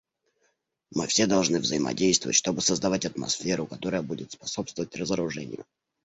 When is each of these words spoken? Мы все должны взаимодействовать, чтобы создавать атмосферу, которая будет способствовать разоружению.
Мы 0.95 1.05
все 1.05 1.27
должны 1.27 1.59
взаимодействовать, 1.59 2.35
чтобы 2.35 2.63
создавать 2.63 3.05
атмосферу, 3.05 3.67
которая 3.67 4.01
будет 4.01 4.31
способствовать 4.31 4.95
разоружению. 4.95 5.63